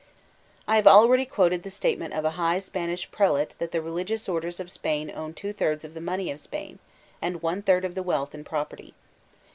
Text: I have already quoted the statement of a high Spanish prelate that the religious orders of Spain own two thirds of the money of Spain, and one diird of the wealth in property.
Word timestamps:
I 0.67 0.77
have 0.77 0.87
already 0.87 1.25
quoted 1.25 1.61
the 1.61 1.69
statement 1.69 2.15
of 2.15 2.25
a 2.25 2.31
high 2.31 2.57
Spanish 2.57 3.11
prelate 3.11 3.53
that 3.59 3.71
the 3.71 3.83
religious 3.83 4.27
orders 4.27 4.59
of 4.59 4.71
Spain 4.71 5.11
own 5.13 5.35
two 5.35 5.53
thirds 5.53 5.85
of 5.85 5.93
the 5.93 6.01
money 6.01 6.31
of 6.31 6.39
Spain, 6.39 6.79
and 7.21 7.43
one 7.43 7.61
diird 7.61 7.83
of 7.85 7.93
the 7.93 8.01
wealth 8.01 8.33
in 8.33 8.43
property. 8.43 8.95